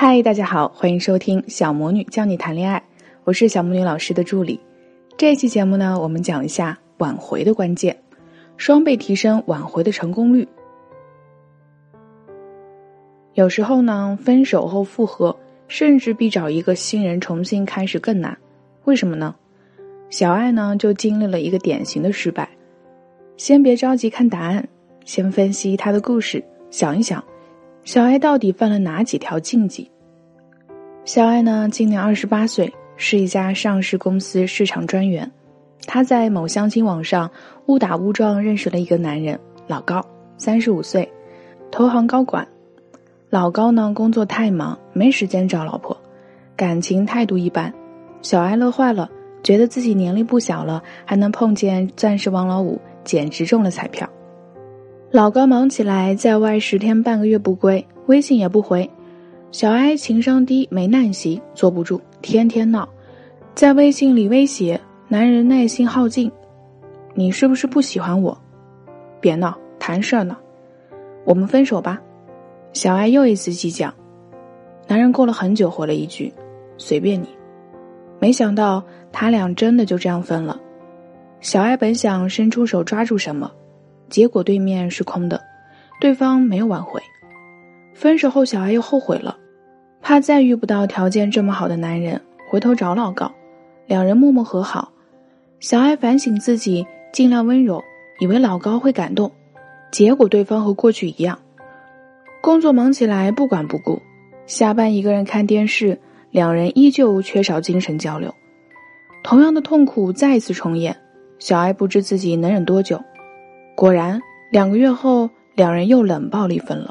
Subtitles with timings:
[0.00, 2.80] 嗨，大家好，欢迎收听小魔女教你谈恋爱，
[3.24, 4.60] 我是小魔女老师的助理。
[5.16, 8.00] 这期节目呢，我们讲一下挽回的关键，
[8.56, 10.46] 双倍提升挽回的成功率。
[13.34, 18.38] 有时候呢，分手后复合，甚至比找一个新人重新开始更难。
[18.84, 19.34] 为什么呢？
[20.10, 22.48] 小爱呢，就经历了一个典型的失败。
[23.36, 24.64] 先别着急看答案，
[25.04, 26.40] 先分析他的故事，
[26.70, 27.20] 想一想。
[27.88, 29.90] 小爱到底犯了哪几条禁忌？
[31.06, 35.32] 小爱呢，今年二十八岁，是一家上市公司市场专员。
[35.86, 37.30] 她在某相亲网上
[37.64, 40.04] 误打误撞认识了一个男人，老高，
[40.36, 41.10] 三十五岁，
[41.70, 42.46] 投行高管。
[43.30, 45.96] 老高呢，工作太忙，没时间找老婆，
[46.54, 47.72] 感情态度一般。
[48.20, 49.08] 小爱乐坏了，
[49.42, 54.06] 觉得自己年龄不小了，还能碰见钻石王老五，简直中了彩票。
[55.10, 58.88] 老高忙起来，在外十天半个月不归，微信也不回。
[59.50, 62.86] 小艾情商低，没耐心，坐不住，天天闹，
[63.54, 64.78] 在微信里威胁
[65.08, 66.30] 男人耐心耗尽。
[67.14, 68.36] 你是不是不喜欢我？
[69.18, 70.36] 别闹，谈事儿呢。
[71.24, 71.98] 我们分手吧。
[72.74, 73.90] 小艾又一次计较。
[74.86, 76.30] 男人过了很久回了一句
[76.76, 77.26] ：“随便你。”
[78.20, 80.60] 没想到他俩真的就这样分了。
[81.40, 83.50] 小艾本想伸出手抓住什么。
[84.08, 85.40] 结果对面是空的，
[86.00, 87.00] 对方没有挽回。
[87.94, 89.36] 分手后，小艾又后悔了，
[90.00, 93.30] 怕再遇不到条件这么好的男人，回头找老高。
[93.86, 94.92] 两人默默和好。
[95.60, 97.82] 小艾反省自己，尽量温柔，
[98.20, 99.32] 以为老高会感动。
[99.90, 101.38] 结果对方和过去一样，
[102.40, 104.00] 工作忙起来不管不顾，
[104.46, 105.98] 下班一个人看电视，
[106.30, 108.32] 两人依旧缺少精神交流。
[109.24, 110.96] 同样的痛苦再一次重演，
[111.38, 113.02] 小艾不知自己能忍多久。
[113.78, 116.90] 果然，两个月后，两人又冷暴力分了。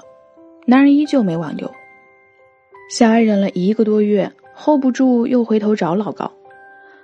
[0.65, 1.69] 男人依旧没挽留，
[2.89, 6.31] 小艾忍了一个多月，hold 不住，又回头找老高。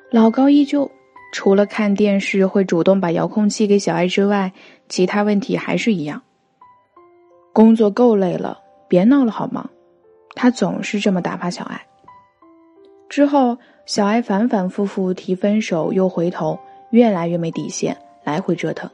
[0.09, 0.89] 老高依旧，
[1.33, 4.53] 除了看电视会主动把遥控器给小艾之外，
[4.87, 6.21] 其他问题还是一样。
[7.51, 9.69] 工作够累了，别闹了好吗？
[10.33, 11.85] 他总是这么打发小艾。
[13.09, 16.57] 之后，小艾反反复复提分手，又回头，
[16.91, 18.89] 越来越没底线，来回折腾。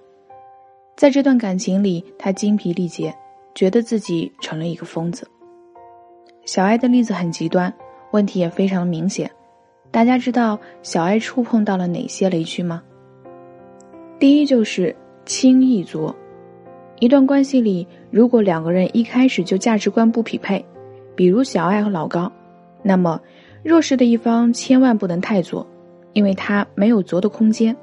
[1.00, 3.16] 在这段感情里，他精疲力竭，
[3.56, 5.26] 觉得自己成了一个疯子。
[6.44, 7.74] 小爱的例子很极端，
[8.12, 9.32] 问题也非常明显。
[9.92, 12.84] 大家知道小爱触碰到了哪些雷区吗？
[14.20, 14.94] 第一就是
[15.24, 16.14] 轻易作。
[17.00, 20.66] 一段关系里，如果两个人一开始就价值观不匹配，
[21.16, 22.30] 比如小爱和老高，
[22.84, 23.22] 那么
[23.64, 25.66] 弱势的一方千万不能太作，
[26.12, 27.74] 因为他没有作的空间。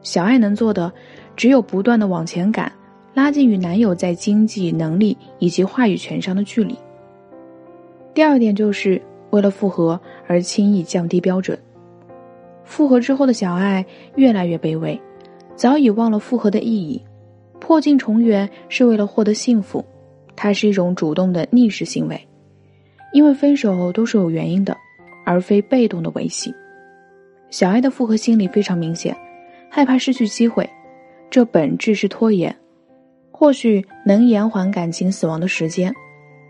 [0.00, 0.90] 小爱能做的。
[1.36, 2.72] 只有不断的往前赶，
[3.12, 6.76] 拉近与男友在经济能力以及话语权上的距离。
[8.14, 11.58] 第二点就是为了复合而轻易降低标准。
[12.64, 13.84] 复合之后的小爱
[14.16, 14.98] 越来越卑微，
[15.54, 17.00] 早已忘了复合的意义。
[17.60, 19.84] 破镜重圆是为了获得幸福，
[20.34, 22.20] 它是一种主动的逆势行为，
[23.12, 24.76] 因为分手都是有原因的，
[25.24, 26.54] 而非被动的维系。
[27.50, 29.16] 小爱的复合心理非常明显，
[29.70, 30.68] 害怕失去机会。
[31.30, 32.56] 这本质是拖延，
[33.30, 35.94] 或许能延缓感情死亡的时间，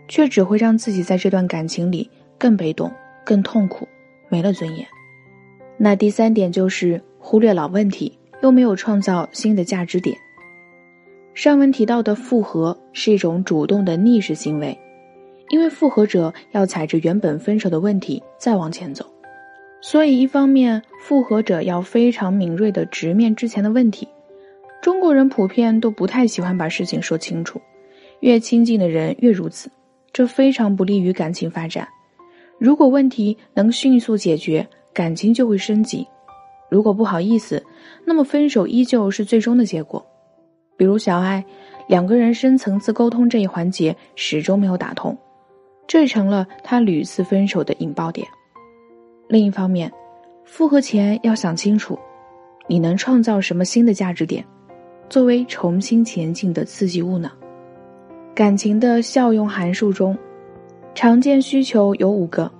[0.07, 2.91] 却只会让自己在这段感情里更被动、
[3.25, 3.87] 更痛苦，
[4.29, 4.87] 没了尊严。
[5.77, 10.17] 那第三点就是忽略老问题，又没有创造新的价值点。
[11.33, 14.75] 上文提到的复合是一种主动的逆势行为，
[15.49, 19.05] 因为复合者要踩着原本分手的问题再往前走，
[19.81, 24.07] 所以一方面复合者要非常敏锐的直面之前的问题。
[24.87, 27.59] 中国人普遍都不太喜欢把事情说清楚，
[28.21, 29.69] 越亲近的人越如此，
[30.13, 31.85] 这非常不利于感情发展。
[32.57, 36.07] 如果问题能迅速解决，感情就会升级；
[36.69, 37.61] 如果不好意思，
[38.05, 40.01] 那么分手依旧是最终的结果。
[40.77, 41.43] 比如小爱，
[41.89, 45.17] 两个人深层次沟通这一环节始终没有打通，
[45.85, 48.25] 这成了他屡次分手的引爆点。
[49.27, 49.91] 另一方面，
[50.45, 51.99] 复合前要想清楚，
[52.69, 54.41] 你能创造什么新的价值点。
[55.09, 57.31] 作为重新前进的刺激物呢？
[58.35, 60.17] 感情的效用函数中，
[60.93, 62.51] 常见需求有五个：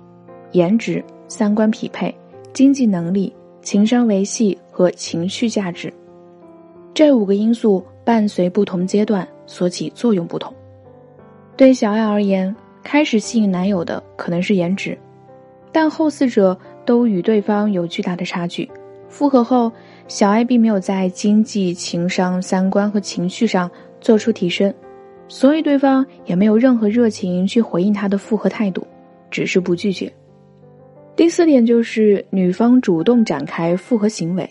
[0.52, 2.14] 颜值、三观匹配、
[2.54, 5.92] 经济能力、情商维系和情绪价值。
[6.94, 10.52] 这五个因素伴随不同阶段所起作用不同。
[11.54, 14.98] 对小爱而言，开始吸引男友的可能是颜值，
[15.70, 18.68] 但后四者都与对方有巨大的差距。
[19.10, 19.70] 复合后。
[20.08, 23.70] 小爱并没有在经济、情商、三观和情绪上
[24.00, 24.74] 做出提升，
[25.28, 28.86] 所以对方也没有任何热情去回应他的复合态度。
[29.30, 30.10] 只是不拒绝。
[31.14, 34.48] 第四点就是女方主动展开复合行为，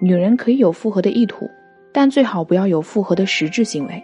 [0.00, 1.48] 女人可以有复合的意图，
[1.92, 4.02] 但最好不要有复合的实质行为，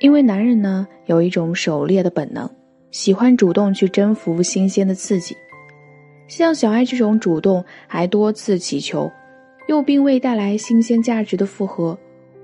[0.00, 2.46] 因为男人呢有一种狩猎的本能，
[2.90, 5.34] 喜欢主动去征服新鲜的刺激。
[6.28, 9.10] 像小爱这种主动还多次祈求，
[9.66, 11.98] 又并未带来新鲜价值的复合，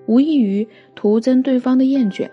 [0.06, 2.30] 无异于徒增对方的厌倦。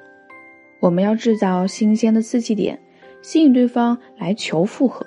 [0.80, 2.80] 我们要制造新鲜的刺激点，
[3.22, 5.06] 吸引对方来求复合。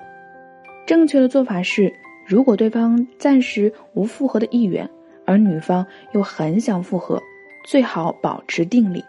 [0.86, 1.94] 正确的做法是，
[2.26, 4.88] 如果对方暂时无复合的意愿，
[5.24, 7.22] 而女方又很想复合，
[7.64, 9.04] 最好保持定力，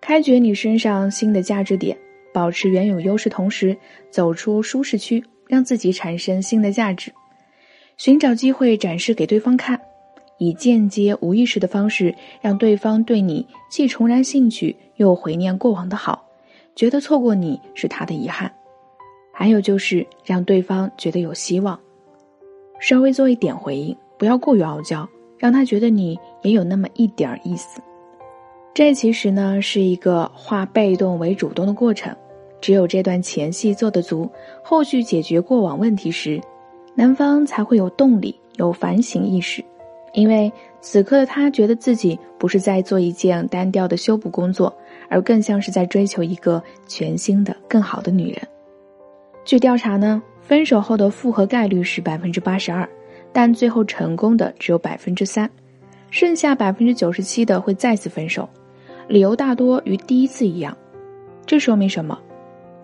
[0.00, 1.96] 开掘你身上新的价值点，
[2.34, 3.76] 保持原有优势，同时
[4.10, 7.10] 走出舒适区，让自己产生新的价值，
[8.04, 9.80] 寻找机会展示给对方看，
[10.36, 16.24] 以间接无意识的方式，让对方对你既重燃兴趣，又怀念过往的好，
[16.74, 18.52] 觉得错过你是他的遗憾。
[19.32, 21.78] 还有就是让对方觉得有希望，
[22.80, 25.08] 稍微做一点回应，不要过于傲娇，
[25.38, 27.80] 让他觉得你也有那么一点儿意思。
[28.74, 32.12] 这其实呢是一个化被动为主动的过程，
[32.60, 34.28] 只有这段前戏做得足，
[34.60, 36.40] 后续解决过往问题时，
[36.94, 39.64] 男方才会有动力、有反省意识，
[40.12, 44.72] 因为此刻的他觉得自己不是在做一件单调的修补工作，
[45.08, 48.42] 而更像是在追求一个全新的、更好的女人。
[49.44, 52.88] 据调查呢，分手后的复合概率是百分之八十二，
[53.32, 55.50] 但最后成功的只有百分之三，
[56.10, 58.48] 剩下百分之九十七的会再次分手，
[59.08, 60.76] 理由大多与第一次一样。
[61.46, 62.18] 这说明什么？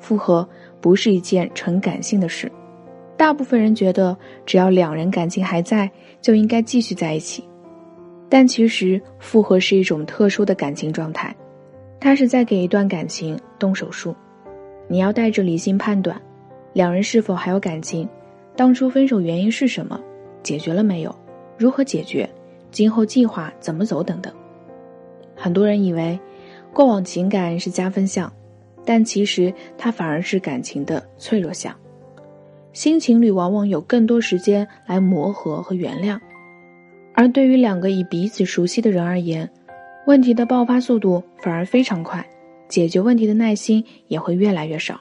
[0.00, 0.48] 复合
[0.80, 2.50] 不是一件纯感性的事，
[3.18, 4.16] 大部分人觉得
[4.46, 5.90] 只要两人感情还在，
[6.22, 7.42] 就应该继续在一起，
[8.28, 11.34] 但其实复合是一种特殊的感情状态，
[11.98, 14.14] 它是在给一段感情动手术，
[14.86, 16.18] 你要带着理性判断。
[16.74, 18.08] 两人是否还有感情？
[18.54, 20.00] 当初分手原因是什么？
[20.44, 21.12] 解决了没有？
[21.56, 22.28] 如何解决？
[22.70, 24.00] 今后计划怎么走？
[24.00, 24.32] 等等。
[25.34, 26.16] 很多人以为
[26.72, 28.32] 过往情感是加分项，
[28.84, 31.74] 但其实它反而是感情的脆弱项。
[32.72, 36.18] 新情侣往往有更多时间来磨合和原谅，
[37.14, 39.50] 而对于两个已彼此熟悉的人而言，
[40.06, 42.24] 问题的爆发速度反而非常快，
[42.68, 45.00] 解决问题的耐心也会越来越少。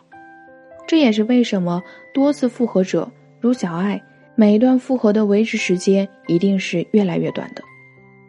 [0.88, 1.84] 这也是为什么
[2.14, 4.02] 多次复合者如小爱，
[4.36, 7.62] 每一段复合的维持时间一定是越来越短的。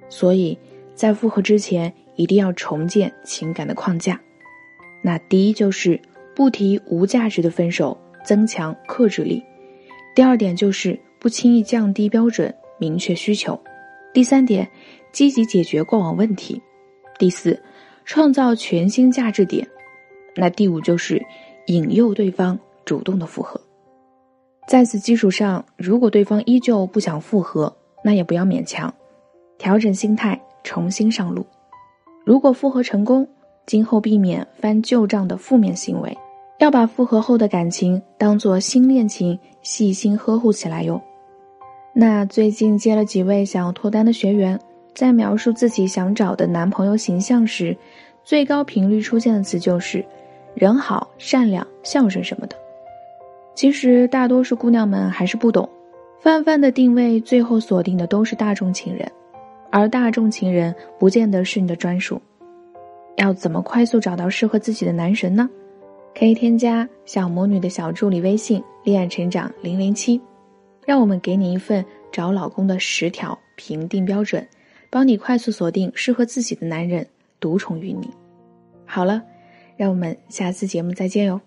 [0.08, 0.58] 所以，
[0.94, 4.20] 在复合之前，一定要重建情感的框架。
[5.02, 6.00] 那第一就是
[6.34, 7.96] 不提无价值的分手，
[8.28, 9.42] 增强克制力；
[10.14, 13.58] 第二点就是不轻易降低标准，明确需求；
[14.12, 14.68] 第三点，
[15.12, 16.60] 积极解决过往问题；
[17.18, 17.58] 第四，
[18.04, 19.64] 创造全新价值点；
[20.36, 21.24] 那第五就是。
[21.70, 23.60] 引诱对方主动的复合，
[24.66, 27.70] 在此基础上，如果对方依旧不想复合，
[28.02, 28.90] 那也不要勉强，
[29.58, 31.44] 调整心态，重新上路。
[32.24, 33.28] 如果复合成功，
[33.66, 36.16] 今后避免翻旧账的负面行为，
[36.58, 41.00] 要把复合后的感情当做新恋情，细心呵护起来哟。
[41.94, 44.58] 那最近接了几位想要脱单的学员，
[44.94, 47.76] 在描述自己想找的男朋友形象时，
[48.24, 50.04] 最高频率出现的词就是。
[50.54, 52.56] 人好、善良、孝顺什么的，
[53.54, 55.68] 其实大多数姑娘们还是不懂，
[56.18, 59.08] 泛泛的定位最后锁定的都是大众情人，
[59.70, 62.20] 而大众情人不见得是你的专属。
[63.18, 65.48] 要怎么快速找到适合自己的男神呢？
[66.18, 70.20] 可以添加小魔女的小助理微信“恋爱成长零零七”，
[70.84, 74.44] 让我们给你一份找老公的十条评定标准，
[74.90, 77.06] 帮你快速锁定适合自己的男人，
[77.38, 78.10] 独宠于你。
[78.84, 79.22] 好了。
[79.76, 81.40] 让我们下次节目再见哟。